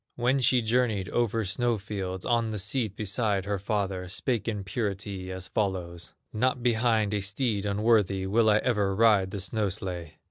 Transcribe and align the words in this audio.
When 0.15 0.39
she 0.39 0.63
journeyed 0.63 1.09
over 1.09 1.45
snow 1.45 1.77
fields, 1.77 2.25
On 2.25 2.49
the 2.49 2.57
seat 2.57 2.95
beside 2.95 3.45
her 3.45 3.59
father, 3.59 4.09
Spake 4.09 4.47
in 4.47 4.63
purity 4.63 5.31
as 5.31 5.47
follows: 5.47 6.11
"Not 6.33 6.63
behind 6.63 7.13
a 7.13 7.21
steed 7.21 7.67
unworthy 7.67 8.25
Will 8.25 8.49
I 8.49 8.57
ever 8.63 8.95
ride 8.95 9.29
the 9.29 9.39
snow 9.41 9.69
sledge!" 9.69 10.13